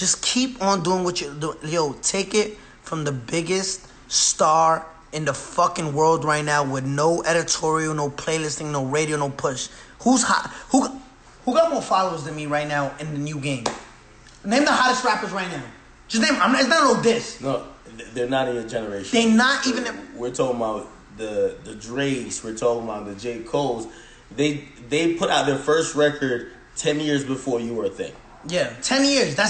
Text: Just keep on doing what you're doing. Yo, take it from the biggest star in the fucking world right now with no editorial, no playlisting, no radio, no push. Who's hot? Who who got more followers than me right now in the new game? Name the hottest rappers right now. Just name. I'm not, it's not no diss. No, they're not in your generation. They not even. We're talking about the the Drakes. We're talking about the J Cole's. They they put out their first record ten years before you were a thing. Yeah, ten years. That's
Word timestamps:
Just 0.00 0.22
keep 0.22 0.62
on 0.62 0.82
doing 0.82 1.04
what 1.04 1.20
you're 1.20 1.34
doing. 1.34 1.58
Yo, 1.62 1.92
take 2.00 2.32
it 2.32 2.56
from 2.80 3.04
the 3.04 3.12
biggest 3.12 3.86
star 4.10 4.86
in 5.12 5.26
the 5.26 5.34
fucking 5.34 5.92
world 5.92 6.24
right 6.24 6.42
now 6.42 6.64
with 6.64 6.86
no 6.86 7.22
editorial, 7.22 7.92
no 7.92 8.08
playlisting, 8.08 8.72
no 8.72 8.86
radio, 8.86 9.18
no 9.18 9.28
push. 9.28 9.68
Who's 9.98 10.22
hot? 10.22 10.50
Who 10.70 10.88
who 11.44 11.52
got 11.52 11.70
more 11.70 11.82
followers 11.82 12.24
than 12.24 12.34
me 12.34 12.46
right 12.46 12.66
now 12.66 12.94
in 12.98 13.12
the 13.12 13.18
new 13.18 13.38
game? 13.38 13.64
Name 14.42 14.64
the 14.64 14.72
hottest 14.72 15.04
rappers 15.04 15.32
right 15.32 15.50
now. 15.50 15.62
Just 16.08 16.22
name. 16.22 16.40
I'm 16.40 16.52
not, 16.52 16.62
it's 16.62 16.70
not 16.70 16.96
no 16.96 17.02
diss. 17.02 17.38
No, 17.42 17.66
they're 18.14 18.26
not 18.26 18.48
in 18.48 18.54
your 18.54 18.66
generation. 18.66 19.10
They 19.12 19.30
not 19.30 19.66
even. 19.66 19.84
We're 20.16 20.30
talking 20.30 20.56
about 20.56 20.88
the 21.18 21.58
the 21.62 21.74
Drakes. 21.74 22.42
We're 22.42 22.56
talking 22.56 22.84
about 22.84 23.04
the 23.04 23.16
J 23.16 23.40
Cole's. 23.40 23.86
They 24.34 24.66
they 24.88 25.12
put 25.12 25.28
out 25.28 25.44
their 25.44 25.58
first 25.58 25.94
record 25.94 26.52
ten 26.74 27.00
years 27.00 27.22
before 27.22 27.60
you 27.60 27.74
were 27.74 27.84
a 27.84 27.90
thing. 27.90 28.14
Yeah, 28.48 28.72
ten 28.82 29.04
years. 29.04 29.26
That's 29.26 29.34